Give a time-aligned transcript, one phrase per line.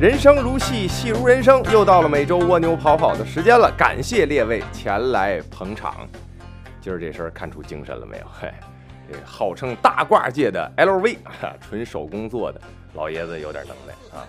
[0.00, 3.70] 人生如戏，戏如人生，又到了每周蜗牛跑跑的时间了。
[3.76, 6.08] 感谢列位前来捧场。
[6.80, 8.24] 今儿这身看出精神了没有？
[8.32, 8.50] 嘿，
[9.12, 11.18] 这号称大褂界的 LV，
[11.60, 12.58] 纯手工做的，
[12.94, 14.24] 老爷子有点能耐啊。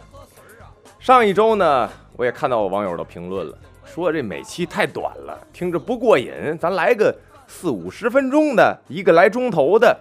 [1.00, 7.18] 上一周呢，我也看到网友的评论了，说这每期太短了，听着不过瘾，咱来个
[7.48, 9.98] 四五十分钟的，一个来钟头的。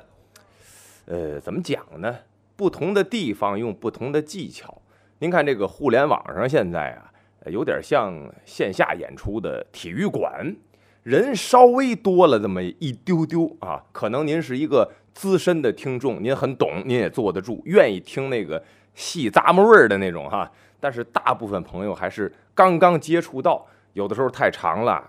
[1.06, 2.12] 呃，怎么讲呢？
[2.56, 4.79] 不同的地方用不同的技巧。
[5.22, 7.12] 您看这个互联网上现在啊，
[7.44, 8.14] 有点像
[8.46, 10.56] 线下演出的体育馆，
[11.02, 13.84] 人稍微多了这么一丢丢啊。
[13.92, 18.64] 可能您是一个资深的听众，您很懂，您也坐得住，愿意听那个
[18.94, 20.50] 细咂摸味儿的那种哈。
[20.80, 25.06] 但是大部分朋友还是刚刚接触到，有的时候太长了，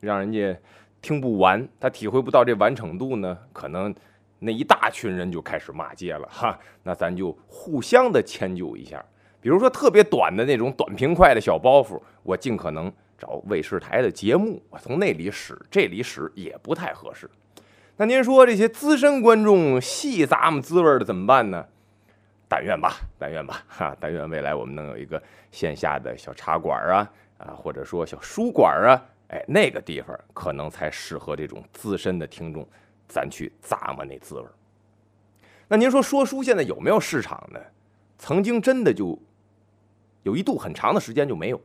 [0.00, 0.58] 让人家
[1.00, 3.94] 听不完，他体会不到这完成度呢，可能
[4.40, 6.58] 那一大群人就开始骂街了哈。
[6.82, 9.00] 那咱就互相的迁就一下。
[9.42, 17.28] 比如说特别短的那种短平快的小包袱，我尽可能找卫视台的节目，我从那里使，这里使也不太合适。
[17.96, 21.66] 那您说这些资深观众细咂摸滋味的怎么办呢？
[22.48, 32.64] 但愿吧，但愿吧，哈，但愿未来我们能有一个线下的小茶馆啊，啊，或者说小书馆啊，哎，那个地方可能才适合这种资深的听众，
[33.08, 34.46] 咱去咂摸那滋味。
[35.66, 37.58] 那您说说书现在有没有市场呢？
[38.18, 39.18] 曾经真的就。
[40.22, 41.60] 有一度很长的时间就没有，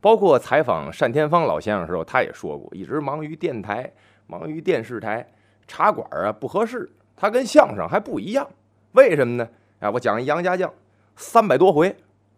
[0.00, 3.92] 包括采访单田芳老先生的时候，他也说过，一直忙于电台，
[4.26, 5.26] 忙于电视台，
[5.66, 6.88] 茶馆啊不合适。
[7.16, 8.48] 他跟相声还不一样，
[8.92, 9.48] 为什么呢？
[9.80, 10.72] 哎，我讲一杨家将，
[11.16, 11.94] 三百多回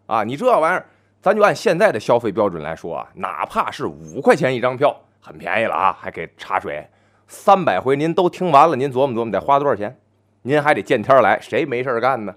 [0.07, 0.87] 啊，你这玩意儿，
[1.21, 6.89] 咱就按现在的消费标准来说啊，哪怕是五块钱一张票，很便宜了啊，还给茶水，
[7.29, 9.95] 三百回您都听完了，您琢磨琢磨得花多少钱？
[10.43, 12.35] 您还得见天来，谁没事干呢？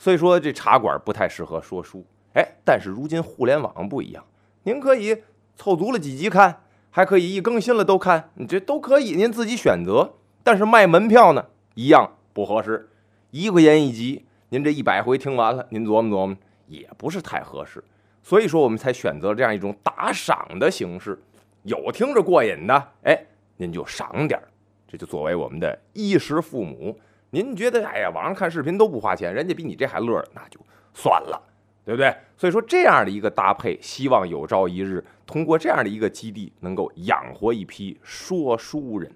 [0.00, 2.04] 所以说这茶馆不太适合说书。
[2.34, 4.24] 哎，但是如今互联网不一样，
[4.64, 5.22] 您可以
[5.56, 10.14] 凑足了几集看，还可以一更新了都看，你这都可以，您自己选择。
[10.44, 12.88] 但是卖门票呢，一样不合适，
[13.30, 17.82] 一块钱一集，您这一百回听完了，您琢磨琢磨，也不是太合适。
[18.22, 21.20] 所以说，我们才选择这样一种打赏的形式，
[21.62, 23.18] 有听着过瘾的，哎，
[23.56, 24.48] 您就赏点儿，
[24.86, 26.98] 这就作为我们的衣食父母。
[27.30, 30.58] 您觉得，哎呀，网上看视频都不花钱，人家比你这还乐，那就
[30.94, 31.42] 算了。
[31.88, 32.14] 对不对？
[32.36, 39.10] 所以说这样的一个搭配，希望有朝一日通过这样的一个基地，能够养活一批说书人，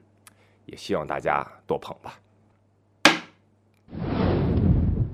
[0.65, 2.19] 也希望大家多捧吧。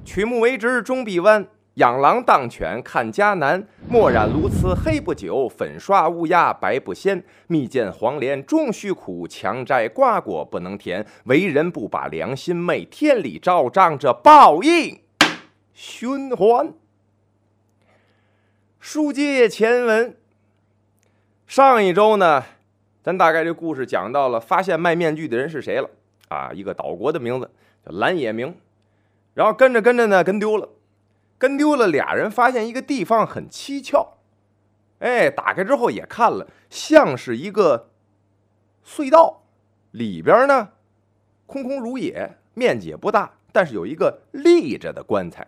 [0.05, 3.67] 曲目为直终必弯，养狼当犬看家难。
[3.89, 7.25] 墨染鸬鹚黑不久，粉刷乌鸦白不鲜。
[7.49, 11.05] 蜜饯黄连终须苦，强摘瓜果不能甜。
[11.25, 15.01] 为人不把良心昧，天理昭彰，这报应
[15.75, 16.73] 循环。
[18.81, 20.17] 书接前文，
[21.47, 22.45] 上一周呢，
[23.03, 25.91] 咱大概这故事讲到了发现卖面具的人是谁了
[26.29, 26.53] 啊？
[26.55, 27.51] 一个岛国的名字
[27.85, 28.57] 叫蓝野明，
[29.35, 30.69] 然后跟着跟着呢，跟丢了，
[31.39, 31.89] 跟丢了。
[31.89, 34.19] 俩人发现一个地方很蹊跷，
[35.01, 37.91] 哎，打开之后也看了，像是一个
[38.87, 39.43] 隧道，
[39.91, 40.69] 里边呢
[41.47, 45.47] 空空如也，面积也不大，但是有一个立着的棺材。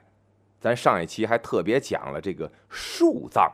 [0.60, 3.50] 咱上一期还特别讲了这个树葬，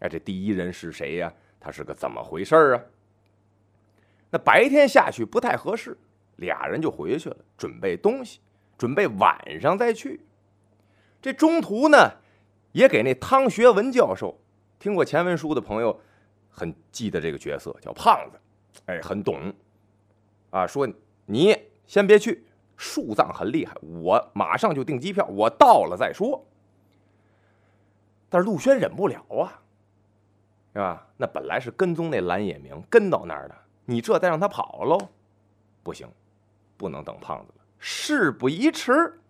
[0.00, 1.32] 哎，这第一人是谁呀？
[1.58, 2.84] 他是个怎么回事儿啊？
[4.30, 5.96] 那白天下去不太合适，
[6.36, 8.40] 俩人就回去了，准备东西，
[8.76, 10.20] 准备晚上再去。
[11.20, 12.12] 这中途呢，
[12.72, 14.38] 也给那汤学文教授，
[14.78, 15.98] 听过前文书的朋友
[16.50, 18.38] 很记得这个角色，叫胖子，
[18.84, 19.52] 哎，很懂，
[20.50, 20.86] 啊，说
[21.24, 22.44] 你先别去。
[22.78, 26.42] 树葬很厉害，我马上就订机票，我到了再说。
[28.30, 29.60] 但是陆轩忍不了啊，
[30.72, 31.06] 是吧？
[31.16, 33.54] 那本来是跟踪那蓝野明跟到那儿的，
[33.84, 34.96] 你这再让他跑喽，
[35.82, 36.08] 不行，
[36.76, 37.64] 不能等胖子了。
[37.78, 39.20] 事不宜迟，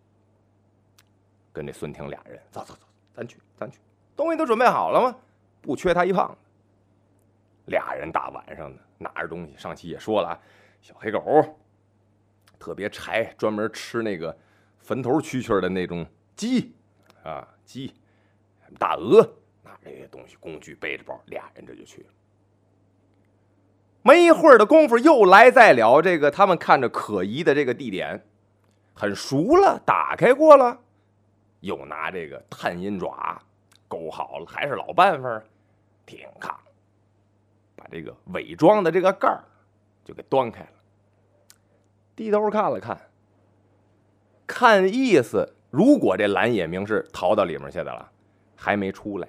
[1.52, 3.78] 跟这孙婷俩人走走走，咱去咱去，
[4.14, 5.16] 东西都准备好了吗？
[5.62, 6.38] 不缺他一胖子。
[7.66, 10.40] 俩人大晚上的拿着东西，上期也说了啊，
[10.82, 11.20] 小黑狗。
[12.58, 14.36] 特别柴，专门吃那个
[14.78, 16.74] 坟头蛐蛐的那种鸡
[17.22, 17.94] 啊，鸡、
[18.78, 19.22] 大鹅，
[19.62, 22.08] 拿这些东西工具背着包，俩人这就去了。
[24.02, 28.24] 没一会儿的功夫，又来在了这个他们看着可疑的这个地点，
[28.94, 30.78] 很熟了，打开过了，
[31.60, 33.40] 又拿这个探阴爪
[33.86, 35.42] 勾好了，还是老办法，
[36.06, 36.58] 挺抗，
[37.76, 39.44] 把这个伪装的这个盖儿
[40.04, 40.70] 就给端开了。
[42.18, 43.00] 低头看了看，
[44.44, 48.10] 看意思，如果这蓝野明是逃到里面去的了，
[48.56, 49.28] 还没出来。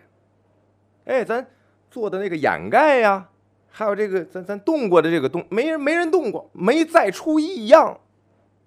[1.05, 1.45] 哎，咱
[1.91, 3.29] 做的那个掩盖呀，
[3.69, 7.95] 还有这个咱咱动过的这个动，没人没人动过，没再出异样。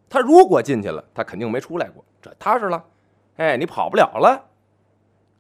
[0.09, 2.85] 他如果进去了，他肯定没出来过，这踏实了。
[3.39, 4.41] 哎，你跑不了了。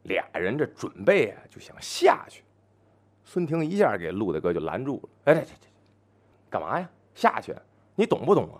[0.02, 2.42] 俩人这准备啊，就想下去。
[3.24, 5.08] 孙婷一下给陆大哥就拦住了。
[5.26, 5.68] 哎，这这这，
[6.50, 6.90] 干嘛呀？
[7.14, 7.54] 下去？
[7.94, 8.58] 你懂不懂啊？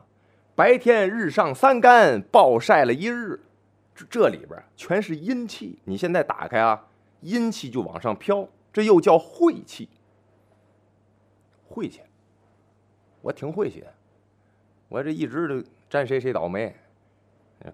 [0.55, 3.41] 白天日上三竿，暴晒了一日，
[3.95, 5.79] 这这里边全是阴气。
[5.85, 6.87] 你现在打开啊，
[7.21, 9.89] 阴气就往上飘，这又叫晦气。
[11.67, 12.03] 晦气，
[13.23, 13.91] 我挺晦气的。
[14.91, 16.77] 我这一直都沾谁谁倒霉，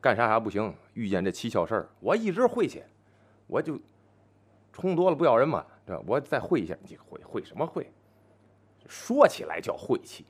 [0.01, 0.73] 干啥啥不行。
[0.95, 2.85] 遇见这蹊跷事儿，我一直晦气，
[3.49, 3.77] 我就
[4.73, 6.03] 冲多了不要人嘛，对吧？
[6.07, 7.91] 我再晦一下，你晦晦什么晦？
[8.87, 10.25] 说起来叫晦气，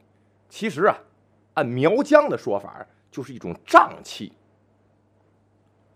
[0.49, 0.99] 其实啊。
[1.59, 4.33] 按苗疆的说法，就是一种瘴气。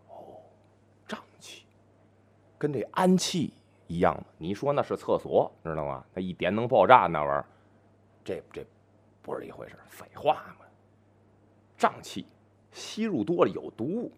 [0.09, 0.43] 哦，
[1.07, 1.65] 瘴气，
[2.59, 3.55] 跟这氨气
[3.87, 4.25] 一样吗？
[4.39, 6.05] 你说那是厕所，知道吗？
[6.13, 7.45] 那一点能爆炸那玩意儿，
[8.25, 8.67] 这这
[9.23, 10.67] 不是一回事废话嘛。
[11.79, 12.27] 瘴气
[12.73, 14.11] 吸入多了有毒物，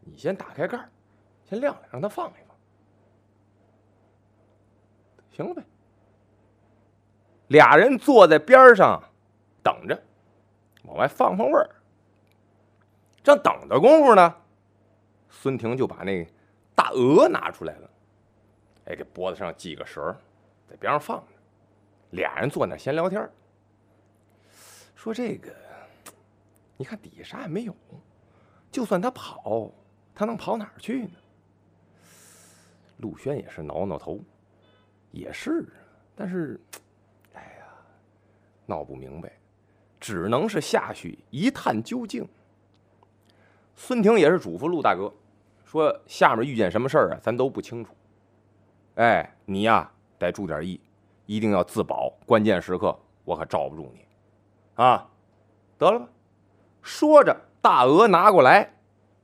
[0.00, 0.78] 你先打开盖，
[1.48, 2.56] 先晾晾，让它放一放，
[5.30, 5.62] 行了呗。
[7.46, 9.00] 俩人坐在边上
[9.62, 10.02] 等着。
[10.82, 11.70] 往外放放味儿，
[13.22, 14.34] 正等的功夫呢，
[15.30, 16.26] 孙婷就把那
[16.74, 17.90] 大鹅拿出来了，
[18.86, 20.02] 哎，给脖子上系个绳
[20.68, 21.32] 在边上放着。
[22.10, 23.30] 俩人坐那闲聊天
[24.94, 25.54] 说这个，
[26.76, 27.74] 你看底下啥也没有，
[28.70, 29.70] 就算他跑，
[30.14, 31.12] 他能跑哪儿去呢？
[32.98, 34.20] 陆轩也是挠挠头，
[35.10, 35.66] 也是，
[36.14, 36.60] 但是，
[37.32, 37.66] 哎呀，
[38.66, 39.32] 闹不明白。
[40.02, 42.28] 只能是下去一探究竟。
[43.76, 45.14] 孙婷也是嘱咐陆大哥，
[45.64, 47.94] 说下面遇见什么事儿啊，咱都不清楚。
[48.96, 49.88] 哎，你呀
[50.18, 50.80] 得注点意，
[51.24, 54.04] 一定要自保，关键时刻我可罩不住你。
[54.74, 55.08] 啊，
[55.78, 56.08] 得了吧。
[56.82, 58.74] 说着，大鹅拿过来，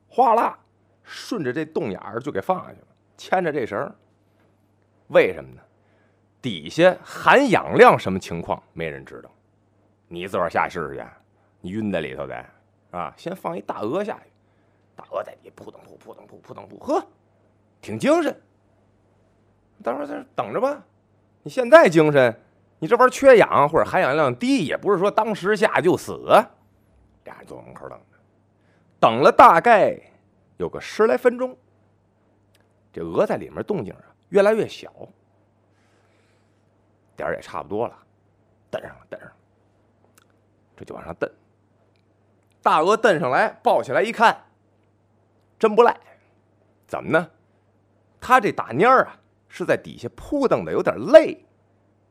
[0.07, 0.57] 哗啦，
[1.03, 2.87] 顺着这洞眼儿就给放下去了，
[3.17, 3.93] 牵着这绳。
[5.09, 5.61] 为什么呢？
[6.41, 9.29] 底下含氧量什么情况，没人知道。
[10.11, 11.05] 你自个儿下试试去，
[11.61, 12.45] 你晕在里头的
[12.89, 13.13] 啊！
[13.15, 14.31] 先放一大鹅下去，
[14.95, 17.05] 大鹅在底扑腾扑扑腾扑扑腾扑，呵，
[17.79, 18.41] 挺精神。
[19.83, 20.83] 待会儿在这等着吧。
[21.43, 22.35] 你现在精神，
[22.79, 26.17] 你这玩意儿缺氧或者含氧量低，也不是说当时下就死。
[27.23, 28.17] 俩人坐门口等着，
[28.99, 29.95] 等了大概
[30.57, 31.55] 有个十来分钟，
[32.91, 34.91] 这鹅在里面动静啊越来越小，
[37.15, 37.95] 点儿也差不多了，
[38.71, 39.35] 等上了，等上了。
[40.79, 41.29] 这就往上蹬，
[42.63, 44.45] 大鹅蹬上来，抱起来一看，
[45.59, 45.99] 真不赖。
[46.87, 47.31] 怎么呢？
[48.21, 51.45] 它这打蔫儿啊，是在底下扑腾的有点累。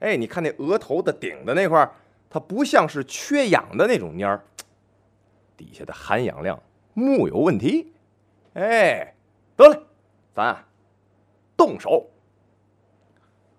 [0.00, 1.94] 哎，你看那额头的顶的那块儿，
[2.28, 4.44] 它不像是缺氧的那种蔫儿，
[5.56, 7.94] 底下的含氧量木有问题。
[8.52, 9.14] 哎，
[9.56, 9.82] 得了，
[10.34, 10.62] 咱
[11.56, 12.10] 动手。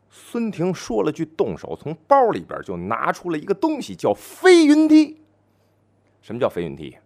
[0.10, 5.22] 孙婷说了句“动手”，从包里边就拿出了一个东西，叫飞云梯。
[6.22, 6.98] 什么叫飞云梯？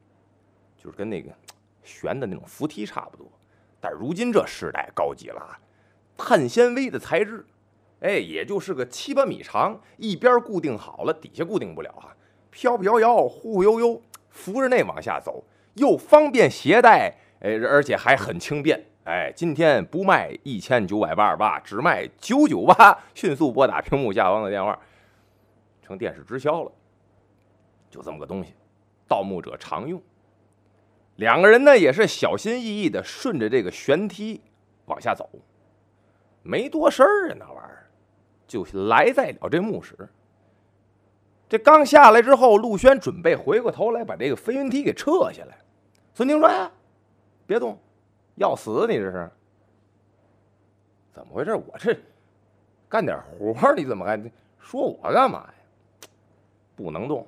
[0.77, 1.31] 就是跟那个
[1.83, 3.25] 悬的那种扶梯差不多，
[3.79, 5.57] 但如今这时代高级了，
[6.17, 7.45] 碳纤维的材质，
[7.99, 12.15] 哎，也就是个七八米长，一边固定好了，底下固定不了啊，
[12.49, 15.43] 飘飘摇，忽忽悠悠，扶着那往下走，
[15.75, 18.85] 又方便携带，哎，而且还很轻便。
[19.05, 22.97] 哎，今天不卖一千九百八十八，只卖九九八。
[23.13, 24.79] 迅速拨打屏幕下方的电话，
[25.81, 26.71] 成电视直销了。
[27.91, 28.53] 就这么个东西，
[29.07, 30.01] 盗墓者常用。
[31.17, 34.41] 两个人呢也是小心翼翼的顺着这个悬梯
[34.85, 35.29] 往下走，
[36.41, 37.85] 没多事儿啊，那玩意儿
[38.47, 39.95] 就来在了这墓室。
[41.49, 45.57] 这刚下来之后，陆轩准备回过头来把这个飞云梯给撤下来。
[46.13, 46.71] 孙宁说：“呀，
[47.45, 47.77] 别动。”
[48.35, 48.85] 要死！
[48.87, 49.29] 你这是
[51.13, 51.53] 怎么回事？
[51.55, 51.95] 我这
[52.89, 54.19] 干点活你怎么还
[54.59, 55.53] 说我干嘛呀？
[56.75, 57.27] 不能动，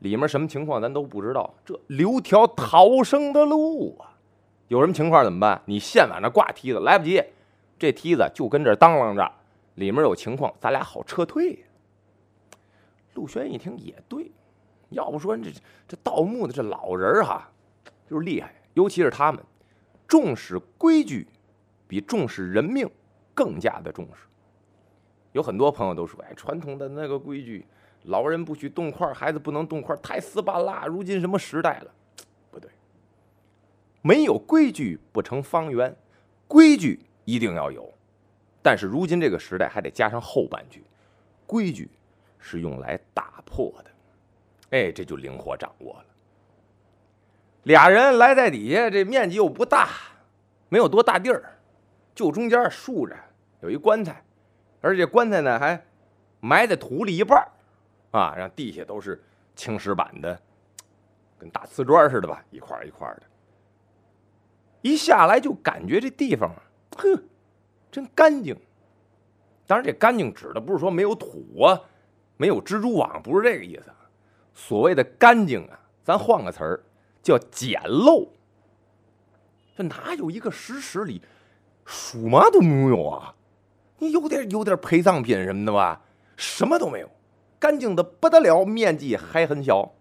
[0.00, 1.54] 里面什么情况咱都不知道。
[1.64, 4.18] 这留条逃生的路啊！
[4.68, 5.62] 有什么情况怎么办？
[5.66, 7.22] 你现往那挂梯子，来不及，
[7.78, 9.32] 这梯子就跟这当啷着，
[9.74, 11.58] 里面有情况，咱俩好撤退呀。
[13.14, 14.30] 陆轩一听也对，
[14.88, 15.50] 要不说这
[15.86, 17.48] 这盗墓的这老人哈，
[18.08, 19.40] 就是厉害，尤其是他们。
[20.10, 21.24] 重视规矩，
[21.86, 22.90] 比重视人命
[23.32, 24.24] 更加的重视。
[25.30, 27.64] 有很多朋友都说：“哎，传统的那个规矩，
[28.06, 30.84] 老人不许动筷，孩子不能动筷，太死板了。
[30.88, 31.94] 如今什么时代了？
[32.50, 32.68] 不对，
[34.02, 35.94] 没有规矩不成方圆，
[36.48, 37.88] 规矩一定要有。
[38.60, 40.82] 但是如今这个时代还得加上后半句，
[41.46, 41.88] 规矩
[42.40, 43.90] 是用来打破的。
[44.70, 46.06] 哎，这就灵活掌握了。
[47.70, 49.88] 俩人来在底下，这面积又不大，
[50.68, 51.56] 没有多大地儿，
[52.16, 53.14] 就中间竖着
[53.60, 54.22] 有一棺材，
[54.80, 55.80] 而且棺材呢还
[56.40, 57.46] 埋在土里一半
[58.10, 59.22] 啊，让地下都是
[59.54, 60.36] 青石板的，
[61.38, 63.22] 跟大瓷砖似的吧，一块一块的。
[64.82, 66.50] 一下来就感觉这地方，
[66.96, 67.22] 呵，
[67.92, 68.58] 真干净。
[69.68, 71.80] 当然，这干净指的不是说没有土啊，
[72.36, 73.92] 没有蜘蛛网，不是这个意思。
[74.54, 76.82] 所谓的干净啊，咱换个词儿。
[77.22, 78.28] 叫简陋，
[79.76, 81.22] 这哪有一个石室里
[81.86, 83.34] 什么都没有啊？
[83.98, 86.00] 你有点有点陪葬品什么的吧？
[86.36, 87.10] 什么都没有，
[87.58, 89.92] 干净的不得了，面积还很小。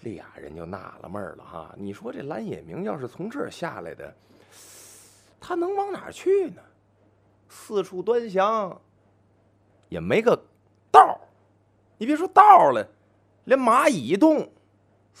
[0.00, 4.14] 俩人就纳了闷了哈，你说这蓝野明要是从这儿下来的，
[5.40, 6.62] 他能往哪儿去呢？
[7.48, 8.80] 四处端详，
[9.88, 10.34] 也没个
[10.90, 11.20] 道儿。
[11.98, 12.86] 你别说道儿了，
[13.44, 14.50] 连蚂蚁洞。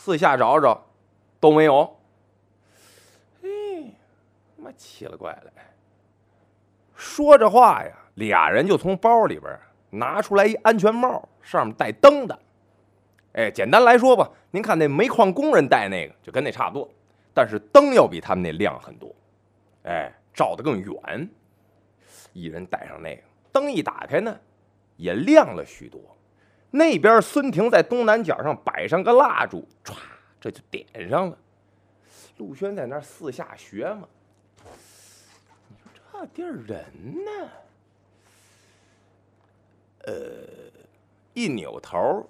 [0.00, 0.80] 四下找找，
[1.40, 1.98] 都没有。
[3.42, 3.48] 哎，
[4.56, 5.52] 妈奇了怪了！
[6.94, 9.58] 说着话呀，俩人就从包里边
[9.90, 12.38] 拿出来一安全帽，上面带灯的。
[13.32, 16.88] 哎，简单来说吧，您看那煤矿工人戴那个，就跟那差不多，
[17.34, 19.12] 但是灯要比他们那亮很多。
[19.82, 21.28] 哎，照得更远。
[22.32, 24.34] 一人戴上那个，灯一打开呢，
[24.96, 26.00] 也亮了许多。
[26.70, 29.94] 那边孙婷在东南角上摆上个蜡烛，歘，
[30.40, 31.38] 这就点上了。
[32.36, 34.08] 陆轩在那儿四下学嘛。
[35.68, 36.84] 你说这地儿人
[37.24, 37.50] 呢？
[40.04, 40.12] 呃，
[41.34, 42.28] 一扭头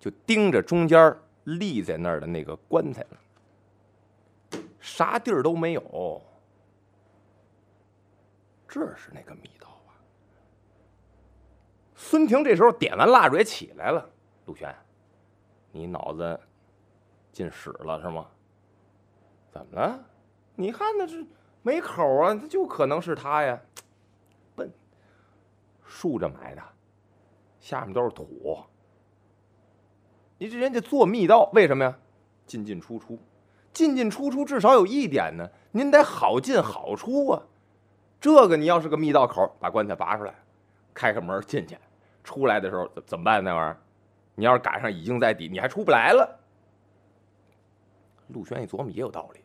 [0.00, 6.22] 就盯着中间立在那儿的那个棺材了，啥地儿都没有。
[8.66, 9.77] 这是那个密道。
[12.08, 14.08] 孙婷这时候点完蜡烛也起来了。
[14.46, 14.74] 陆轩，
[15.70, 16.40] 你脑子
[17.30, 18.26] 进屎了是吗？
[19.52, 20.00] 怎么了？
[20.54, 21.22] 你看那是
[21.60, 23.60] 没口啊，他就可能是他呀。
[24.56, 24.72] 笨，
[25.84, 26.62] 竖着埋的，
[27.60, 28.58] 下面都是土。
[30.38, 31.98] 你这人家做密道，为什么呀？
[32.46, 33.18] 进进出出，
[33.74, 37.42] 进进出出，至少有一点呢，您得好进好出啊。
[38.18, 40.34] 这个你要是个密道口，把棺材拔出来，
[40.94, 41.76] 开开门进去。
[42.28, 43.42] 出来的时候怎怎么办？
[43.42, 43.76] 那玩意儿，
[44.34, 46.38] 你要是赶上已经在底，你还出不来了。
[48.28, 49.40] 陆轩一琢磨也有道理，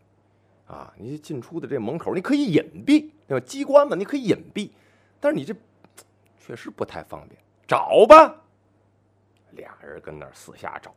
[0.68, 3.46] 啊，你进出的这门口你可以隐蔽，对吧？
[3.46, 4.70] 机关嘛，你可以隐蔽，
[5.22, 5.56] 但是你这
[6.38, 7.40] 确实不太方便。
[7.66, 8.36] 找吧，
[9.52, 10.94] 俩人跟那儿四下找，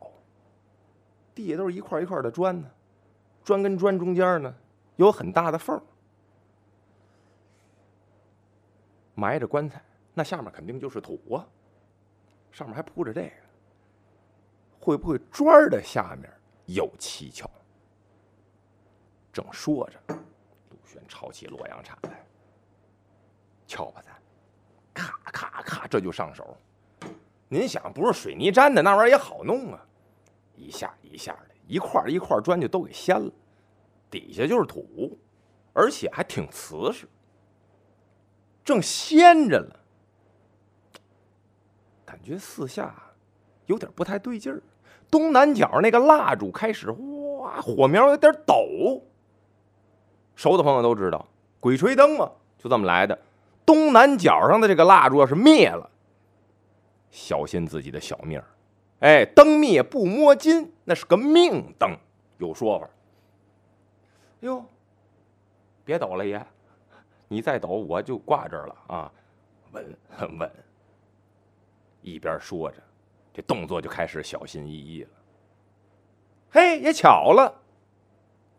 [1.33, 2.69] 地下都是一块一块的砖呢，
[3.45, 4.53] 砖跟砖中间呢
[4.97, 5.81] 有很大的缝儿，
[9.15, 9.81] 埋着棺材，
[10.13, 11.47] 那下面肯定就是土啊。
[12.51, 13.31] 上面还铺着这个，
[14.79, 16.31] 会不会砖的下面
[16.65, 17.49] 有蹊跷？
[19.31, 20.15] 正说着，
[20.69, 22.25] 陆轩抄起洛阳铲来，
[23.67, 24.11] 敲吧咱，
[24.93, 26.57] 咔咔咔，这就上手。
[27.47, 29.85] 您想，不是水泥粘的那玩意儿也好弄啊，
[30.55, 33.31] 一下一下的，一块一块砖就都给掀了，
[34.09, 35.17] 底下就是土，
[35.73, 37.07] 而且还挺瓷实。
[38.65, 39.79] 正掀着了。
[42.07, 42.95] 感觉四下
[43.65, 44.61] 有点不太对劲儿，
[45.11, 49.03] 东南角那个蜡烛开始哇，火苗有点抖。
[50.37, 51.27] 熟的朋友都知道，
[51.59, 53.19] 鬼吹灯嘛，就这么来的。
[53.65, 55.89] 东南角上的这个蜡烛要是灭了，
[57.11, 58.45] 小心自己的小命儿。
[58.99, 61.91] 哎，灯灭不摸金，那是个命灯，
[62.37, 62.89] 有说法。
[64.39, 64.63] 哟，
[65.83, 66.41] 别抖了，爷，
[67.27, 69.11] 你再抖我就挂这儿了啊！
[69.73, 70.49] 稳，很稳。
[72.13, 72.77] 一边说着，
[73.33, 75.09] 这动作就开始小心翼翼了。
[76.49, 77.61] 嘿，也巧了，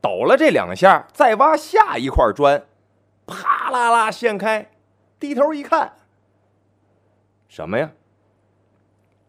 [0.00, 2.62] 抖了这两下，再挖下一块砖，
[3.26, 4.70] 啪啦啦掀开，
[5.18, 5.96] 低头一看，
[7.48, 7.90] 什么呀？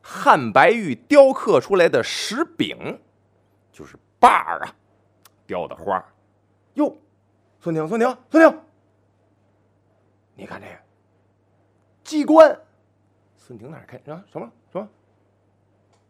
[0.01, 2.99] 汉白玉雕刻出来的石饼，
[3.71, 4.75] 就是把儿啊，
[5.45, 6.03] 雕的花。
[6.73, 6.97] 哟，
[7.59, 8.61] 孙婷，孙婷，孙婷，
[10.35, 10.73] 你看这个
[12.03, 12.59] 机关。
[13.49, 14.23] 孙婷哪儿开啊？
[14.31, 14.87] 什么什么？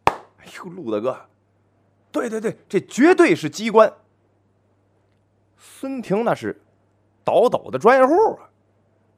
[0.08, 1.17] 哎呦，陆大哥，
[2.12, 3.89] 对对对，这绝对是机关。
[5.55, 6.62] 孙婷那是
[7.24, 8.50] 倒斗的专业户啊，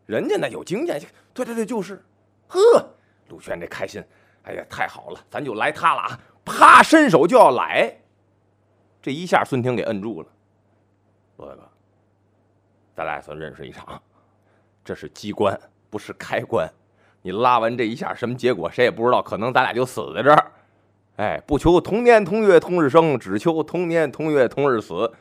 [0.05, 1.01] 人家那有经验。
[1.33, 1.99] 对对对，就是。
[2.47, 2.87] 呵，
[3.29, 4.03] 陆轩这开心，
[4.43, 6.19] 哎呀，太好了，咱就来他了啊！
[6.45, 7.91] 啪，伸手就要来，
[9.01, 10.27] 这一下孙婷给摁住了。
[11.37, 11.67] 陆大哥，
[12.93, 13.99] 咱俩算认识一场。
[14.85, 15.59] 这是机关，
[15.89, 16.71] 不是开关。
[17.23, 20.51] 你拉完这一下，什么结果谁也不知道，可能咱俩就死在这儿。
[21.17, 25.11] 哎，不求同年同月同日生，只求同年同月同日死。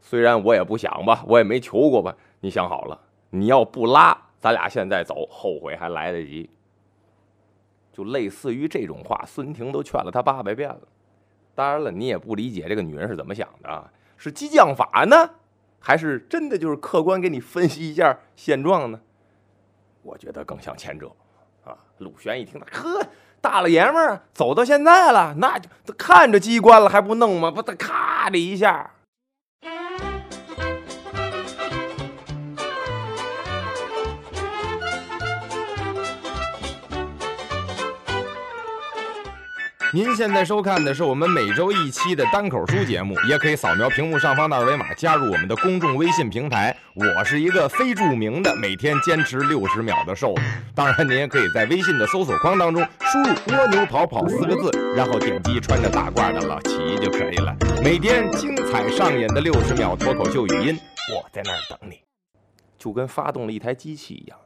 [0.00, 2.14] 虽然我也不想吧，我也没求过吧。
[2.40, 3.00] 你想好了，
[3.30, 6.50] 你要不拉，咱俩现在走，后悔还来得及。
[7.92, 10.80] 就类似于这种话，孙婷都劝了他八百遍了。
[11.54, 15.30] 当然了，你也不理解这个女人是怎么想的啊，是激将法呢，
[15.80, 19.00] 还是真的就是客观给你分析一下现状呢？
[20.02, 21.10] 我觉得更像前者
[21.68, 21.76] 啊。
[21.98, 23.02] 陆玄一听，呵，
[23.40, 27.50] 大老爷们儿走到现在了，那就看着机关了还不弄吗？
[27.50, 28.90] 不，他咔的一下。
[39.94, 46.76] 您现在收看的是我们每周一期的单口书节目，也可以扫描屏幕上方的二维码加入我们的公众微信平台。
[46.94, 50.42] 我是一个非著名的每天坚持六十秒的瘦子，
[50.74, 57.56] 当然您也可以在微信的搜索框当中输入“蜗牛跑跑”四个字，然后点击穿着大褂的老齐就可以了。
[57.82, 60.78] 每天精彩上演的六十秒脱口秀语音，
[61.14, 62.02] 我在那儿等你，
[62.76, 64.38] 就跟发动了一台机器一样，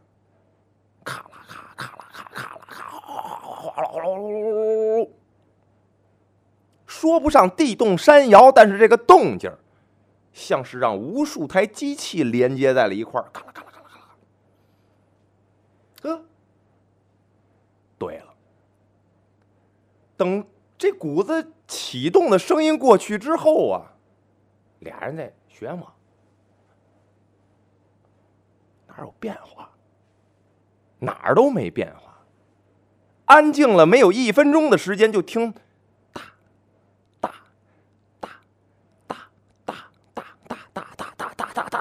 [1.02, 5.21] 咔啦咔咔啦咔咔啦咔，哗哗哗啦哗啦哗。
[7.02, 9.52] 说不上地动山摇，但是这个动静
[10.32, 13.98] 像是让无数台机器连接在了一块儿，咔啦咔啦咔啦咔
[16.08, 16.16] 啦。
[16.16, 16.24] 呵，
[17.98, 18.32] 对了，
[20.16, 20.46] 等
[20.78, 23.94] 这股子启动的声音过去之后啊，
[24.78, 25.88] 俩人在学嘛，
[28.86, 29.70] 哪有变化？
[31.00, 32.18] 哪儿都没变化，
[33.24, 35.52] 安静了没有一分钟的时间，就听。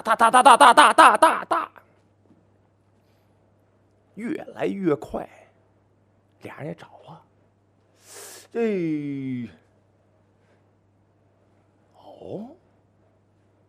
[0.01, 1.71] 大大大大大大大大大，
[4.15, 5.27] 越来越快，
[6.41, 7.21] 俩人也找啊，
[8.51, 9.49] 这
[11.95, 12.55] 哦，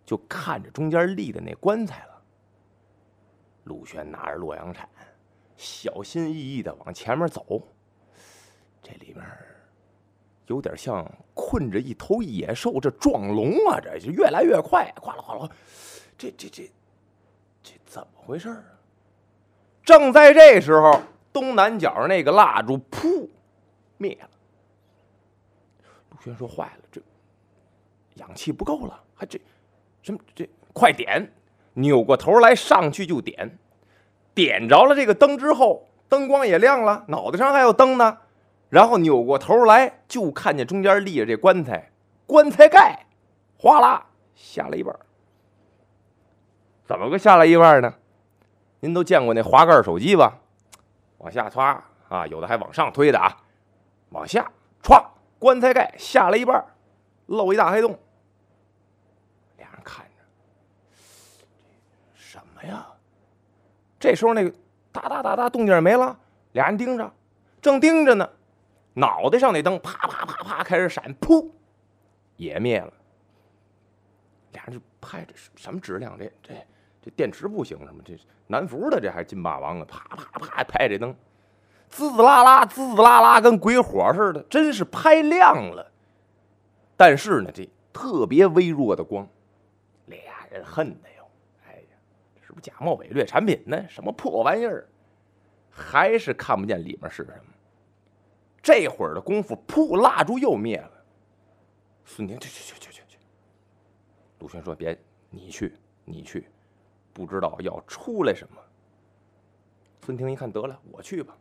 [0.05, 2.23] 就看着中间立的那棺材了。
[3.64, 4.88] 陆轩拿着洛阳铲，
[5.57, 7.62] 小心翼翼的往前面走，
[8.83, 9.25] 这里面
[10.47, 15.49] 有点像困着一头野兽，这撞龙啊，这就越来越快，哗啦哗啦。
[16.22, 16.70] 这这这，
[17.64, 18.62] 这怎么回事啊？
[19.85, 23.28] 正在这时候，东南角那个蜡烛噗
[23.96, 24.28] 灭了。
[26.11, 27.00] 陆轩说：“坏了，这
[28.14, 29.40] 氧气不够了，还这
[30.02, 30.48] 什么这？
[30.72, 31.32] 快点！
[31.74, 33.58] 扭过头来，上去就点。
[34.32, 38.18] 点着了这个灯之后，灯光也亮了，脑袋上还有灯呢。
[38.68, 41.90] 然后扭过头来，就看见中间立着这棺材，
[42.26, 43.06] 棺材盖
[43.58, 44.06] 哗啦
[44.37, 44.96] 下了一半。”
[46.92, 47.94] 怎么个下来一半呢？
[48.81, 50.38] 您都见过那滑盖手机吧？
[51.16, 53.35] 往下歘啊，有的还往上推的啊，
[54.11, 54.52] 往下
[54.83, 55.02] 歘，
[55.38, 56.62] 棺材盖下了一半，
[57.28, 57.98] 露一大黑洞。
[59.57, 60.94] 俩人看着，
[62.14, 62.87] 什么呀？
[63.98, 64.55] 这时候那个
[64.92, 66.14] 哒哒哒哒动静没了，
[66.52, 67.11] 俩人盯着，
[67.62, 68.28] 正盯着呢，
[68.92, 71.48] 脑袋上那灯啪啪啪啪开始闪，噗，
[72.37, 72.92] 也灭了。
[74.52, 76.18] 俩人就拍着什么质量？
[76.18, 76.55] 这这。
[77.03, 78.01] 这电池不行了吗？
[78.05, 79.85] 这南孚的，这还金霸王啊！
[79.85, 81.12] 啪啪啪拍这灯，
[81.88, 85.91] 滋滋啦啦，滋滋啦啦，跟鬼火似的，真是拍亮了。
[86.97, 89.29] 但是呢，这特别微弱的光，
[90.07, 91.29] 俩人恨的哟！
[91.67, 91.97] 哎呀，
[92.37, 93.85] 这是不是假冒伪劣产品呢？
[93.88, 94.87] 什么破玩意儿？
[95.69, 97.53] 还是看不见里面是什么。
[98.62, 100.93] 这会儿的功夫，噗，蜡烛又灭了。
[102.05, 103.19] 孙宁，去去去去去去。
[104.38, 104.97] 陆轩说：“别，
[105.31, 106.47] 你去，你去。”
[107.12, 108.57] 不知道要出来什么。
[110.05, 111.37] 孙婷一看，得了，我去吧。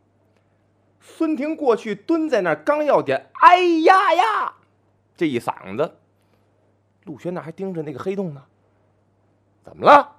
[1.00, 4.54] 孙婷过去蹲在那儿，刚要点，哎呀呀，
[5.16, 5.96] 这一嗓子。
[7.04, 8.44] 陆轩那还盯着那个黑洞呢。
[9.64, 10.16] 怎么了？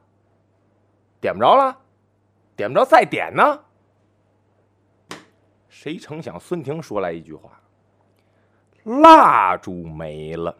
[1.21, 1.79] 点不着了？
[2.55, 3.63] 点不着再点呢？
[5.69, 7.61] 谁成想，孙婷说来一句话
[9.01, 10.55] ：“蜡烛没了。”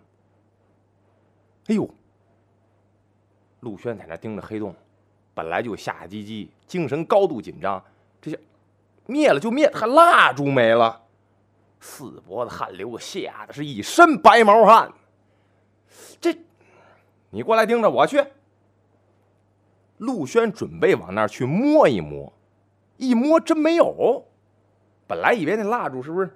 [1.67, 1.89] 哎呦！
[3.59, 4.75] 陆轩在那盯着黑洞。
[5.33, 7.83] 本来就吓唧唧，精神高度紧张，
[8.21, 8.37] 这下
[9.05, 11.01] 灭了就灭，还蜡烛没了，
[11.79, 14.91] 四脖子汗流，吓得是一身白毛汗。
[16.21, 16.37] 这，
[17.31, 18.23] 你过来盯着，我去。
[19.97, 22.31] 陆轩准备往那儿去摸一摸，
[22.97, 24.25] 一摸真没有。
[25.07, 26.27] 本来以为那蜡烛是不是，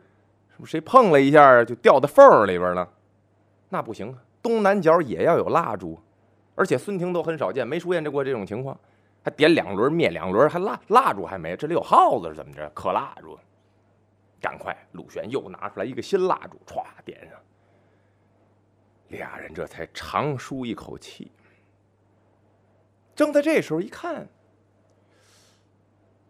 [0.49, 2.87] 是不是谁碰了一下就掉到缝里边了？
[3.69, 5.99] 那不行，东南角也要有蜡烛。
[6.57, 8.75] 而且孙婷都很少见，没出现过这种情况，
[9.23, 12.67] 还点两轮灭两轮，还蜡蜡烛还没，这里有耗子是怎么着？
[12.71, 13.37] 磕蜡烛，
[14.41, 17.39] 赶快，陆轩又拿出来一个新蜡烛，歘点上，
[19.09, 21.31] 俩人这才长舒一口气。
[23.15, 24.27] 正在这时候一看，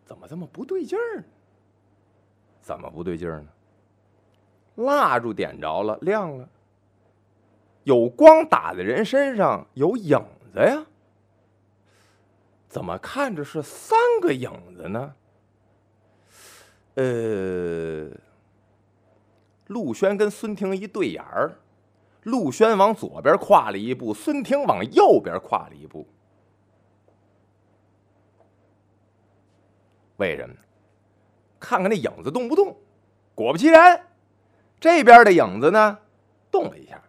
[0.04, 1.24] 怎么这么不对劲儿？
[2.62, 3.48] 怎么不对劲儿呢？
[4.76, 6.50] 蜡烛点着了，亮了。
[7.88, 10.22] 有光打在人身上，有影
[10.52, 10.86] 子呀？
[12.68, 15.14] 怎么看着是三个影子呢？
[16.96, 18.10] 呃，
[19.68, 21.60] 陆轩跟孙婷一对眼儿，
[22.24, 26.06] 陆轩往左边跨了一步，孙婷往右边跨了一步。
[30.18, 30.54] 为什么？
[31.58, 32.76] 看看那影子动不动？
[33.34, 34.08] 果不其然，
[34.78, 35.98] 这边的影子呢，
[36.52, 37.02] 动了一下。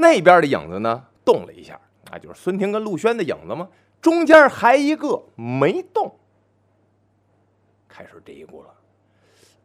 [0.00, 1.78] 那边的影子呢，动了一下，
[2.12, 3.68] 那就是孙婷跟陆轩的影子吗？
[4.00, 6.16] 中间还一个没动。
[7.88, 8.74] 开始嘀咕了，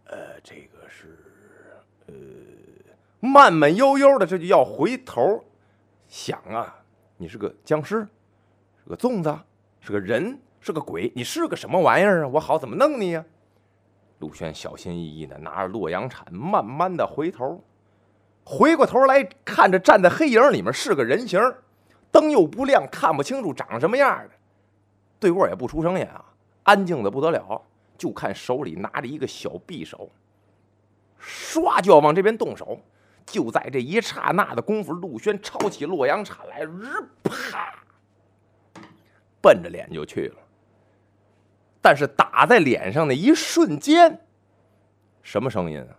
[0.06, 1.19] 呃，这个是，
[2.08, 2.13] 呃，
[3.19, 5.46] 慢慢悠悠的，这就要回头
[6.08, 6.82] 想啊，
[7.17, 8.08] 你是个僵尸，
[8.84, 9.38] 是个粽子，
[9.82, 12.28] 是个人，是个鬼，你是个什么玩意儿啊？
[12.28, 13.24] 我好怎么弄你呀？
[14.17, 17.63] 陆轩小心翼翼的拿着洛阳铲，慢慢的回头。
[18.44, 21.40] 回过头来看着站在黑影里面是个人形，
[22.12, 24.32] 灯又不亮，看不清楚长什么样的。
[25.20, 26.26] 对过也不出声音啊，
[26.64, 27.62] 安静的不得了。
[27.98, 30.10] 就看手里拿着一个小匕首，
[31.22, 32.80] 唰就要往这边动手。
[33.26, 36.86] 就在这一刹那的功夫，陆轩抄起洛阳铲来，日
[37.24, 37.74] 啪，
[39.40, 40.36] 奔着脸就去了。
[41.82, 44.20] 但是打在脸上的一瞬间，
[45.22, 45.96] 什么声音啊？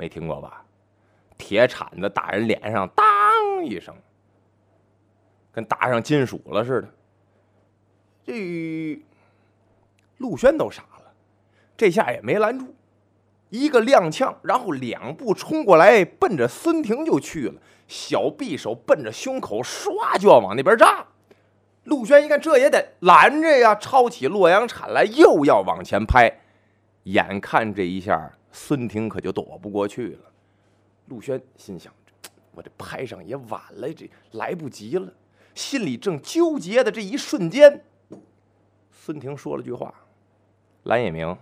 [0.00, 0.64] 没听过吧？
[1.36, 3.04] 铁铲子打人脸上，当
[3.62, 3.94] 一声，
[5.52, 6.88] 跟打上金属了似的。
[8.24, 8.98] 这
[10.16, 11.12] 陆轩都傻了，
[11.76, 12.74] 这下也没拦住，
[13.50, 17.60] 一个踉跄，然后两步冲过来，奔着孙婷就去了。
[17.86, 21.04] 小匕首奔着胸口，唰就要往那边扎。
[21.84, 26.32] 陆轩一看，这也得拦着呀，抄起洛阳铲来，又要往前拍。
[27.02, 28.32] 眼看这一下。
[28.52, 30.32] 孙婷可就躲不过去了。
[31.06, 31.92] 陆轩心想
[32.54, 35.12] ：“我这拍上也晚了，这来不及了。”
[35.54, 37.84] 心里正纠结的这一瞬间，
[38.92, 39.92] 孙婷说了句话
[40.84, 41.36] ：“蓝野明，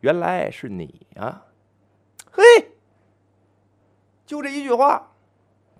[0.00, 1.42] 原来是你呀！”
[2.30, 2.42] 嘿，
[4.24, 5.10] 就这一句话，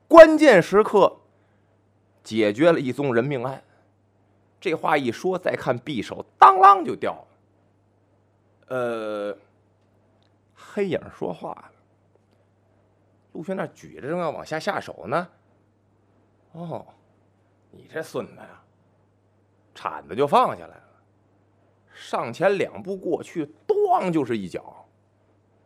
[0.08, 1.20] 关键时刻
[2.24, 3.62] 解决了一宗人命案。
[4.60, 8.76] 这话一说，再看匕首，当啷就掉了。
[8.76, 9.38] 呃。
[10.74, 11.72] 黑影说话了，
[13.32, 15.28] 陆轩那举着正要往下下手呢。
[16.52, 16.86] 哦，
[17.70, 18.62] 你这孙子呀，
[19.74, 20.84] 铲子就放下来了，
[21.92, 24.86] 上前两步过去，咣就是一脚。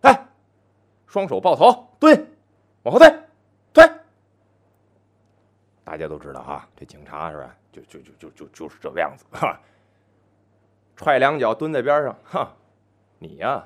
[0.00, 0.26] 哎，
[1.06, 2.28] 双手抱头，蹲，
[2.82, 3.08] 往后退，
[3.72, 3.88] 退。
[5.84, 7.56] 大家都知道哈，这警察是吧？
[7.70, 9.56] 就就就就就就是这个样子哈。
[10.96, 12.52] 踹两脚，蹲在边上，哈，
[13.20, 13.64] 你呀。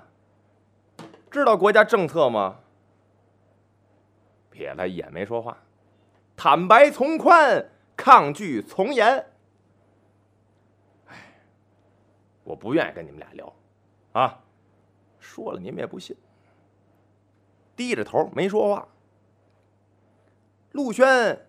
[1.31, 2.59] 知道国家政策吗？
[4.53, 5.57] 瞥他一眼，没说话。
[6.37, 9.07] 坦白从宽，抗拒从严。
[11.07, 11.17] 哎，
[12.43, 13.53] 我不愿意跟你们俩聊，
[14.13, 14.41] 啊，
[15.19, 16.17] 说了你们也不信。
[17.77, 18.89] 低着头没说话。
[20.73, 21.47] 陆轩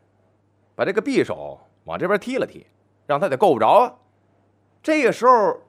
[0.76, 2.66] 把这个匕首往这边踢了踢，
[3.08, 3.98] 让他得够不着啊。
[4.84, 5.62] 这个时候，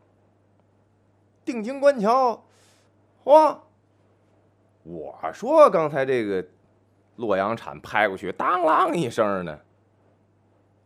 [1.45, 2.45] 定睛观瞧，
[3.25, 3.63] 哇！
[4.83, 6.45] 我说刚才这个
[7.17, 9.59] 洛阳铲拍过去，当啷一声呢。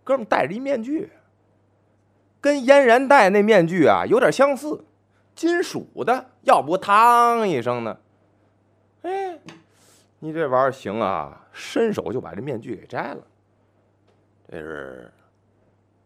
[0.05, 1.11] 哥们戴着一面具，
[2.41, 4.85] 跟嫣然戴那面具啊有点相似，
[5.35, 7.99] 金属的，要不当一声呢？
[9.03, 9.39] 哎，
[10.21, 13.23] 你这玩意儿行啊，伸手就把这面具给摘了。
[14.49, 15.13] 这是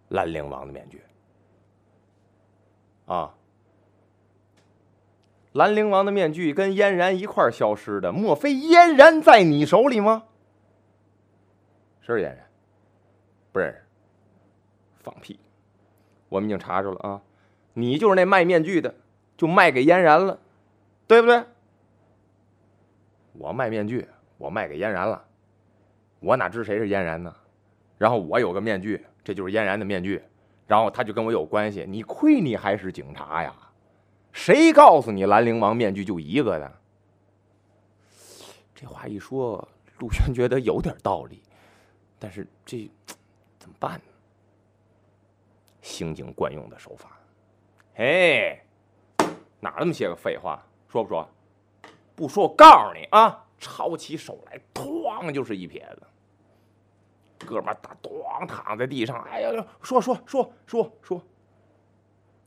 [0.08, 1.02] 兰陵王的面具
[3.04, 3.34] 啊。
[5.52, 10.24] 兰陵王的面具跟嫣然一块消失的，莫非嫣然在你手里吗？
[12.00, 12.46] 是嫣然，
[13.52, 13.82] 不认识，
[15.02, 15.38] 放屁！
[16.28, 17.20] 我们已经查着了啊，
[17.74, 18.94] 你就是那卖面具的，
[19.36, 20.38] 就卖给嫣然了，
[21.08, 21.42] 对不对？
[23.32, 24.06] 我卖面具，
[24.38, 25.24] 我卖给嫣然了，
[26.20, 27.34] 我哪知谁是嫣然呢？
[27.98, 30.22] 然后我有个面具，这就是嫣然的面具，
[30.68, 33.52] 然后他就跟我有关系，你亏你还是警察呀？
[34.32, 36.72] 谁告诉你兰陵王面具就一个的？
[38.74, 41.42] 这话一说，陆轩觉得有点道理。
[42.18, 42.90] 但是这
[43.58, 44.04] 怎么办呢？
[45.82, 47.18] 刑警惯用的手法，
[47.94, 48.60] 嘿，
[49.58, 50.62] 哪那么些个废话？
[50.88, 51.28] 说不说？
[52.14, 53.46] 不说，我告诉你啊！
[53.58, 57.46] 抄起手来，哐就是一撇子。
[57.46, 61.22] 哥们儿打咣躺在地上，哎呀，说说说说说。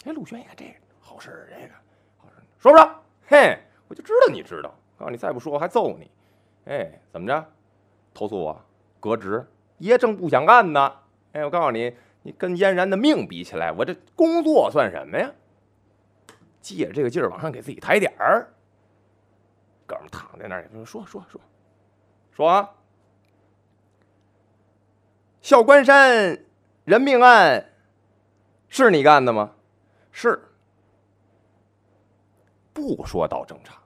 [0.05, 0.65] 哎，陆轩一看这
[1.05, 1.73] 好事这个
[2.17, 3.03] 好事说不说？
[3.27, 4.73] 嘿，我就知道你知道。
[4.97, 6.09] 告诉你，再不说我还揍你。
[6.65, 7.45] 哎，怎么着？
[8.13, 8.65] 投诉我？
[8.99, 9.45] 革职？
[9.79, 10.93] 爷正不想干呢。
[11.33, 15.29] 哎，我告诉你，你跟嫣然的命比起来，我这工作算什么呀？
[16.61, 18.47] 借着这个劲儿往上给自己抬点儿。
[19.85, 21.41] 哥们躺在那儿，说说说
[22.31, 22.69] 说啊！
[25.41, 26.45] 孝关山
[26.85, 27.73] 人命案
[28.69, 29.51] 是你干的吗？
[30.13, 30.41] 是。
[32.73, 33.77] 不说到正常，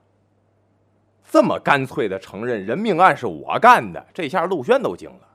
[1.30, 5.28] 这么干脆的承认人命案是我干的，这下陆轩都惊了。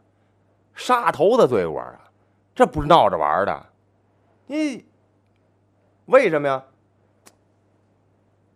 [0.74, 2.00] 杀头的罪过啊，
[2.56, 3.66] 这不是闹着玩的。
[4.48, 4.84] 你
[6.08, 6.64] 为什么呀？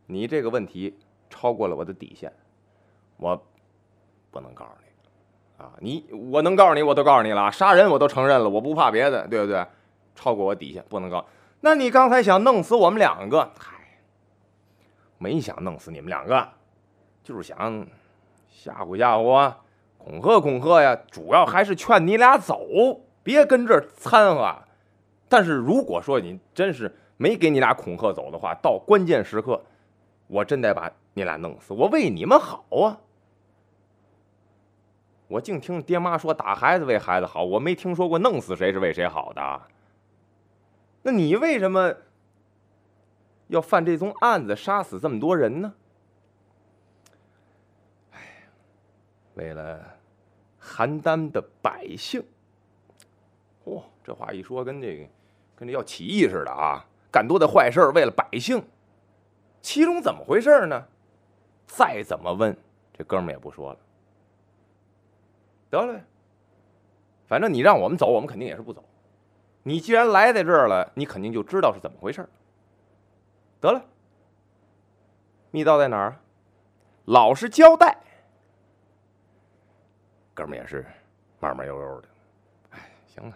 [0.07, 0.97] 你这个问题
[1.29, 2.33] 超过了我的底线，
[3.17, 3.39] 我
[4.31, 5.71] 不能告诉你啊！
[5.79, 9.65] 你我能告诉你，我都告诉你了，杀人我都承认了，我不怕别的，对不对？
[10.15, 11.23] 超过我底线不能告。
[11.61, 13.51] 那你刚才想弄死我们两个？
[15.17, 16.47] 没想弄死你们两个，
[17.23, 17.85] 就是想
[18.49, 19.59] 吓唬吓唬啊。
[19.97, 24.55] 恐吓恐吓呀，主要还是劝你俩走，别跟这儿掺和。
[25.27, 29.61] 但是如果说你真是没给你俩恐吓走的话，到关键时刻，
[30.27, 31.73] 我真得把你俩弄死。
[31.73, 33.01] 我为你们好啊！
[35.27, 39.61] 我净听爹妈说打孩子为孩子好，我没听说过弄死谁是为谁好的。
[41.01, 41.93] 那你为什么
[43.47, 45.73] 要犯这宗案子，杀死这么多人呢？
[48.11, 48.19] 哎，
[49.35, 49.95] 为了。
[50.59, 52.21] 邯郸的百姓，
[53.65, 55.05] 嚯，这话一说，跟这个
[55.55, 56.85] 跟这要起义似的啊！
[57.09, 58.61] 干多的坏事为了百姓，
[59.61, 60.85] 其中怎么回事呢？
[61.65, 62.55] 再怎么问，
[62.93, 63.79] 这哥们也不说了。
[65.69, 65.99] 得了，
[67.27, 68.83] 反正你让我们走，我们肯定也是不走。
[69.63, 72.29] 你既然来在这儿了，你肯定就知道是怎么回事儿。
[73.59, 73.83] 得了，
[75.51, 76.19] 密道在哪儿？
[77.05, 77.97] 老实交代。
[80.33, 80.85] 哥们也是
[81.39, 82.07] 慢慢悠悠的，
[82.71, 83.35] 哎，行了，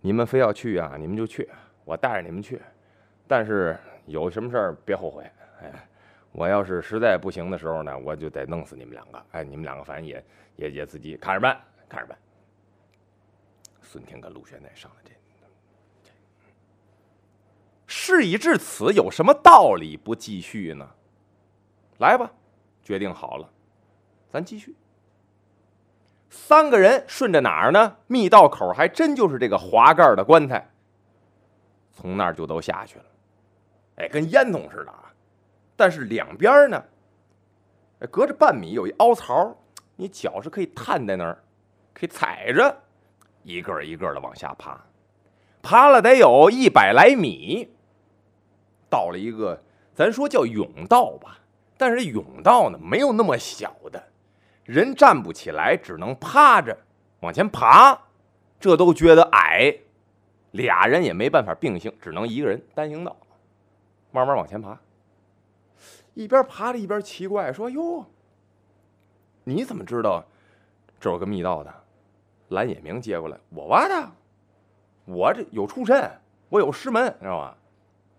[0.00, 1.48] 你们非要去啊，你们就去，
[1.84, 2.60] 我带着你们去。
[3.28, 5.70] 但是有什么事儿别后悔，哎，
[6.32, 9.26] 我要是实在不行的时候呢，我就得弄死你们两个。
[9.32, 10.24] 哎，你们两个反正也
[10.56, 12.16] 也也自己看着办，看着办。
[13.82, 15.10] 孙天跟陆玄在上了这，
[17.92, 20.88] 事已至此，有什么道理不继续呢？
[21.98, 22.30] 来吧，
[22.84, 23.50] 决定好了，
[24.30, 24.76] 咱继续。
[26.28, 27.96] 三个人顺着哪儿呢？
[28.06, 30.70] 密道口还真就是这个滑盖的棺材，
[31.92, 33.04] 从那儿就都下去了。
[33.96, 35.12] 哎，跟烟囱似的啊！
[35.74, 36.80] 但是两边呢，
[38.08, 39.56] 隔着半米有一凹槽，
[39.96, 41.42] 你脚是可以探在那儿，
[41.92, 42.82] 可以踩着，
[43.42, 44.80] 一个一个的往下爬，
[45.60, 47.68] 爬了得有一百来米，
[48.90, 49.62] 到了一个
[49.94, 51.38] 咱说叫甬道吧，
[51.78, 54.02] 但是甬道呢没有那么小的。
[54.64, 56.76] 人站不起来，只能趴着
[57.20, 57.98] 往前爬，
[58.60, 59.74] 这都觉得矮，
[60.52, 63.16] 俩人也没办法并行，只能一个人单行道，
[64.10, 64.78] 慢慢往前爬。
[66.14, 68.04] 一边爬着一边奇怪说：“哟，
[69.44, 70.24] 你怎么知道
[71.00, 71.72] 这有个密道的？”
[72.50, 74.10] 蓝野明接过来：“我挖的，
[75.04, 76.10] 我这有出身，
[76.48, 77.56] 我有师门，知道吧？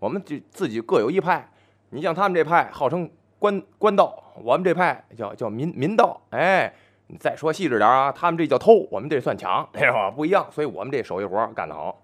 [0.02, 1.48] 我们就自己各有一派。
[1.90, 6.20] 你像他们这派，号称……”官官道，我们这派叫叫民民道。
[6.30, 6.72] 哎，
[7.08, 10.08] 你再说细致点啊，他们这叫偷，我们这算抢，是吧？
[10.12, 12.00] 不一样，所以我们这手艺活干得好。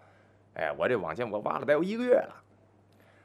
[0.54, 2.34] 哎，我这往前我挖了得有一个月了。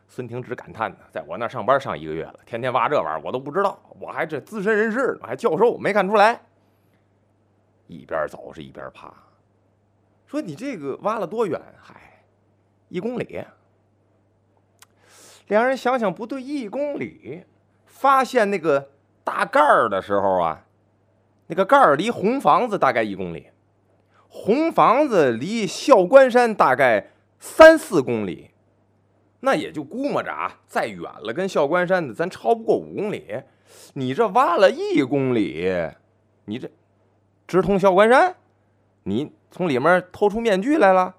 [0.07, 6.39] 孙婷直感叹呢，在我那上班上一个月了，天天挖这玩意儿，我都不知道，我还这资深人士呢，还教授，没看出来。
[7.87, 9.11] 一边走是一边爬，
[10.27, 11.59] 说你这个挖了多远？
[11.81, 12.23] 嗨，
[12.89, 13.43] 一公里。
[15.53, 17.43] 两人想想不对，一公里。
[17.85, 18.89] 发现那个
[19.23, 20.65] 大盖儿的时候啊，
[21.47, 23.47] 那个盖儿离红房子大概一公里，
[24.27, 28.49] 红房子离孝关山大概三四公里，
[29.41, 33.41] 那也就估摸着啊，再远了跟孝关山的咱超不过五公里。
[33.93, 35.71] 你这挖了一公里，
[36.45, 36.69] 你这
[37.47, 38.35] 直通孝关山，
[39.03, 41.15] 你从里面偷出面具来了，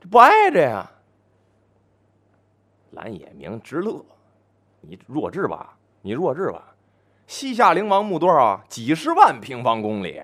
[0.00, 0.90] 这不挨着呀？
[2.98, 4.04] 蓝野明直乐，
[4.80, 5.78] 你弱智吧？
[6.02, 6.74] 你弱智吧？
[7.28, 8.60] 西夏陵王墓多少？
[8.68, 10.20] 几十万平方公里，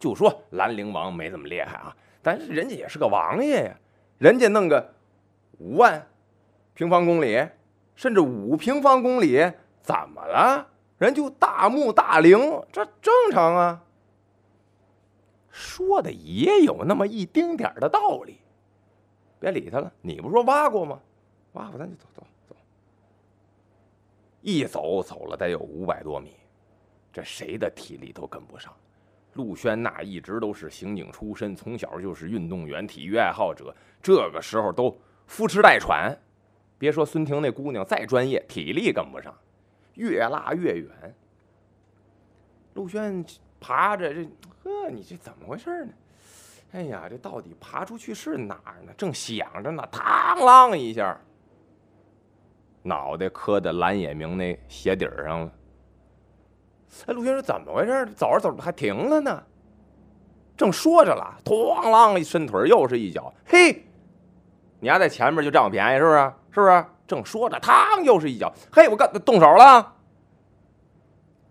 [0.00, 3.76] 就说兰陵王没这么厉害啊，但是人家也是个王爷呀，
[4.18, 4.94] 人家弄个
[5.58, 6.08] 五万
[6.74, 7.40] 平方公里，
[7.94, 9.38] 甚至五平方公里，
[9.80, 10.66] 怎么了？
[10.98, 12.38] 人就大墓大陵，
[12.72, 13.80] 这正常啊。
[15.50, 18.40] 说的也有那么一丁点的道理。
[19.38, 20.98] 别理他了，你不说挖过吗？
[21.52, 22.56] 挖过，咱就走走走。
[24.40, 26.36] 一走走了得有五百多米，
[27.12, 28.74] 这谁的体力都跟不上。
[29.34, 34.94] 陆轩那一直都是刑警出身，从小就是运动员、体育爱好者，这个时候都
[35.26, 36.16] 扶持带喘。
[36.78, 39.34] 别说孙婷那姑娘再专业，体力跟不上，
[39.94, 41.14] 越拉越远。
[42.74, 43.24] 陆轩
[43.60, 44.24] 爬着这，
[44.64, 45.92] 呵，你这怎么回事呢？
[46.72, 48.92] 哎呀，这到底爬出去是哪儿呢？
[48.96, 51.16] 正想着呢，嘡啷一下，
[52.82, 55.52] 脑袋磕在蓝野明那鞋底儿上了。
[57.06, 58.06] 哎，陆轩说：“怎么回事？
[58.14, 59.42] 走着走着还停了呢。”
[60.56, 63.32] 正说着了，咣啷一伸腿，又是一脚。
[63.46, 63.84] 嘿，
[64.80, 66.32] 你丫在前面就占我便宜是不是？
[66.50, 66.84] 是不是？
[67.06, 68.52] 正说着，嘡，又是一脚。
[68.70, 69.94] 嘿，我干，动手了。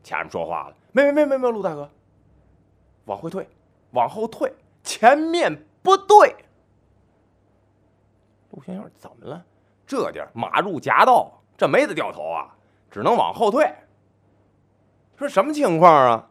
[0.04, 1.90] 前面说话了：“没没没没没，陆大哥，
[3.06, 3.48] 往回退，
[3.92, 6.36] 往后退。”前面不对，
[8.52, 9.46] 陆先生怎么了？
[9.92, 12.48] 这地儿马入夹道，这没得掉头啊，
[12.90, 13.70] 只能往后退。
[15.18, 16.30] 说什么情况啊？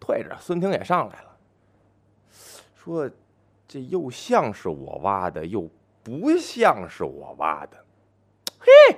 [0.00, 1.36] 退着，孙婷也上来了，
[2.74, 3.10] 说
[3.68, 5.68] 这又像是我挖的，又
[6.02, 7.76] 不像是我挖的。
[8.58, 8.96] 嘿，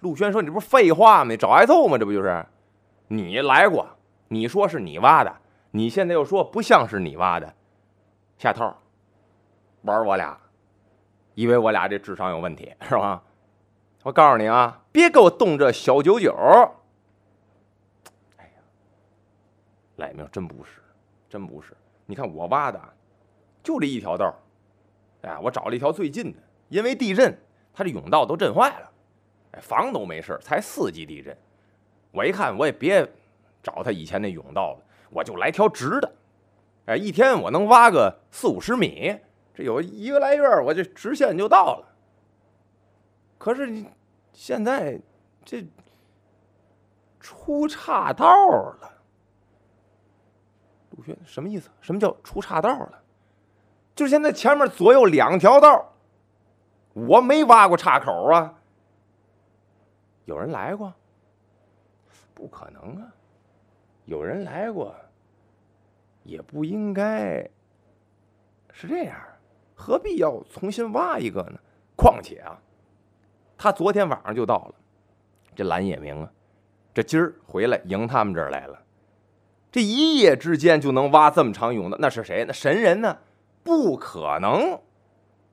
[0.00, 1.30] 陆轩说：“你这不是废话吗？
[1.30, 1.98] 你找挨揍吗？
[1.98, 2.42] 这不就是？
[3.08, 3.86] 你来过，
[4.28, 5.36] 你说是你挖的，
[5.72, 7.54] 你现在又说不像是你挖的。”
[8.38, 8.74] 下套，
[9.82, 10.40] 玩我俩，
[11.34, 13.22] 以为我俩这智商有问题是吧？
[14.06, 16.32] 我告诉你啊，别给我动这小九九。
[18.36, 18.62] 哎呀，
[19.96, 20.80] 赖明真不是，
[21.28, 21.76] 真不是。
[22.04, 22.80] 你看我挖的，
[23.64, 24.32] 就这一条道
[25.22, 26.38] 哎，我找了一条最近的，
[26.68, 27.36] 因为地震，
[27.74, 28.88] 它这甬道都震坏了，
[29.50, 31.36] 哎，房都没事，才四级地震。
[32.12, 33.04] 我一看，我也别
[33.60, 36.12] 找他以前那甬道了，我就来条直的。
[36.84, 39.18] 哎，一天我能挖个四五十米，
[39.52, 41.95] 这有一个来月，我这直线就到了。
[43.38, 43.88] 可是你
[44.32, 45.00] 现在
[45.44, 45.66] 这
[47.20, 48.90] 出岔道了，
[50.90, 51.70] 陆迅什么意思？
[51.80, 53.02] 什么叫出岔道了？
[53.94, 55.92] 就是现在前面左右两条道，
[56.92, 58.60] 我没挖过岔口啊。
[60.24, 60.92] 有人来过？
[62.34, 63.14] 不可能啊！
[64.04, 64.94] 有人来过。
[66.24, 67.48] 也不应该
[68.72, 69.16] 是这样，
[69.76, 71.58] 何必要重新挖一个呢？
[71.96, 72.60] 况且啊，
[73.56, 74.74] 他昨天晚上就到了，
[75.54, 76.30] 这蓝野明啊，
[76.94, 78.80] 这今儿回来迎他们这儿来了，
[79.70, 82.44] 这一夜之间就能挖这么长甬的，那是谁？
[82.46, 83.18] 那神人呢？
[83.62, 84.80] 不可能，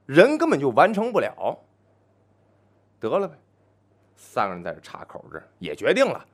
[0.05, 1.57] 人根本就完成不了。
[2.99, 3.35] 得了呗，
[4.15, 6.25] 三个人在这岔口这儿也决定了，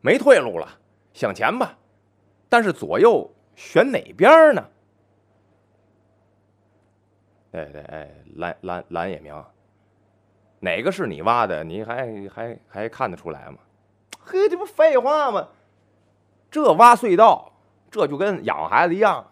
[0.00, 0.68] 没退路了，
[1.12, 1.76] 向前吧。
[2.48, 3.30] 但是左右。
[3.58, 4.64] 选哪边呢？
[7.50, 9.34] 对对，哎，蓝蓝蓝野明，
[10.60, 11.62] 哪个是你挖的？
[11.62, 13.58] 你还还还看得出来吗？
[14.20, 15.48] 嘿，这不废话吗？
[16.50, 17.52] 这挖隧道，
[17.90, 19.30] 这就跟养孩子一样，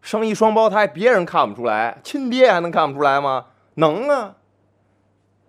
[0.00, 3.46] 生一双胞胎，别人看不出来，亲爹还能看不出来吗？
[3.74, 4.36] 能啊。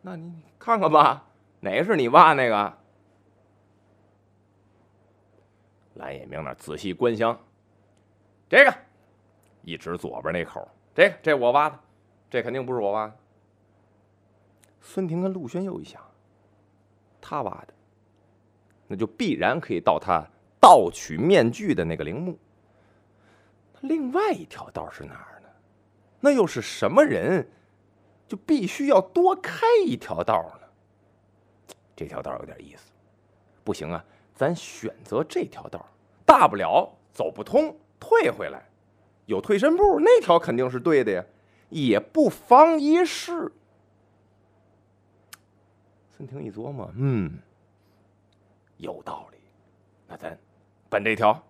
[0.01, 1.25] 那你看看吧，
[1.59, 2.73] 哪个是你挖那个？
[5.95, 7.37] 蓝野明那仔细观想。
[8.47, 8.73] 这个，
[9.61, 11.77] 一指左边那口，这个这我挖的，
[12.30, 13.13] 这肯定不是我挖的。
[14.89, 16.01] 孙婷跟陆轩又一想，
[17.21, 17.73] 他挖的，
[18.87, 20.25] 那就必然可以到他
[20.59, 22.35] 盗取面具的那个陵墓。
[23.81, 25.47] 另外一条道是哪儿呢？
[26.19, 27.47] 那又是什么人，
[28.27, 30.67] 就必须要多开一条道呢？
[31.95, 32.91] 这条道有点意思，
[33.63, 35.85] 不行啊，咱选择这条道，
[36.25, 37.77] 大不了走不通。
[37.99, 38.67] 退回来，
[39.27, 41.23] 有退身步，那条肯定是对的呀，
[41.69, 43.51] 也不妨一试。
[46.20, 47.32] 孙婷一琢磨，嗯，
[48.76, 49.38] 有道理，
[50.05, 50.38] 那咱
[50.89, 51.41] 奔这条。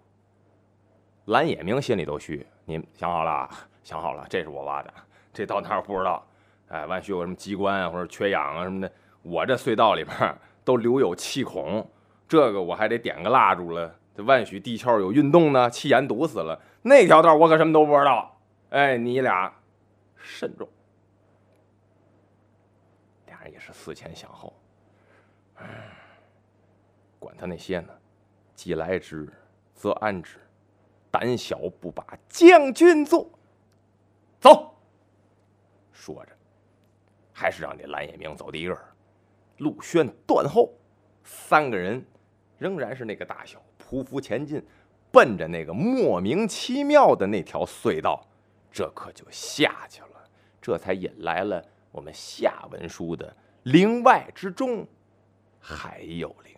[1.26, 3.50] 蓝野明心里都虚，你想好了？
[3.84, 4.94] 想好了，这是我挖的，
[5.34, 6.24] 这到哪儿不知道。
[6.68, 8.92] 哎，万一有什么机关啊，或者缺氧啊什么的，
[9.24, 11.84] 我这隧道里边都留有气孔，
[12.28, 13.96] 这个我还得点个蜡烛了。
[14.14, 16.62] 这万许地壳有运动呢，气眼堵死了。
[16.84, 18.40] 那条道我可什么都不知道。
[18.70, 19.52] 哎，你俩
[20.16, 20.70] 慎重。
[23.26, 24.54] 俩人也是思前想后。
[27.18, 27.90] 管他那些呢，
[28.56, 29.28] 既来之
[29.74, 30.38] 则安之。
[31.12, 33.30] 胆小不把将军做。
[34.40, 34.76] 走。
[35.92, 36.32] 说着，
[37.34, 38.78] 还是让这蓝夜明走第一个。
[39.58, 40.72] 陆轩、断后，
[41.24, 42.06] 三个人
[42.58, 44.64] 仍然是那个大小，匍匐前进，
[45.12, 48.26] 奔着那个莫名其妙的那条隧道，
[48.72, 50.30] 这可就下去了。
[50.62, 54.88] 这才引来了我们下文书的“灵外之中
[55.60, 56.54] 还有灵”。